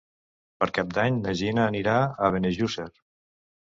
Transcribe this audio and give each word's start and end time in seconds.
Per 0.63 0.67
Cap 0.77 0.95
d'Any 0.95 1.21
na 1.27 1.35
Gina 1.43 1.69
anirà 1.75 1.97
a 2.09 2.35
Benejússer. 2.39 2.93